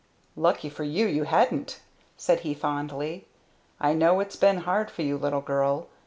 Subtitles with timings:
[0.35, 1.79] "Lucky for me you hadn't!"
[2.17, 3.27] said he fondly.
[3.79, 5.89] "I know it's been hard for you, little girl.